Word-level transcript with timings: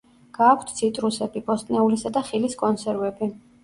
გააქვთ 0.37 0.71
ციტრუსები, 0.79 1.45
ბოსტნეულისა 1.51 2.17
და 2.19 2.27
ხილის 2.33 2.63
კონსერვები. 2.67 3.35